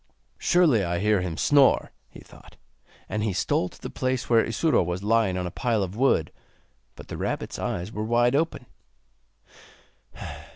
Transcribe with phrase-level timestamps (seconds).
[0.39, 2.55] 'Surely I hear him snore,' he thought;
[3.07, 6.31] and he stole to the place where Isuro was lying on a pile of wood,
[6.95, 8.65] but the rabbit's eyes were wide open.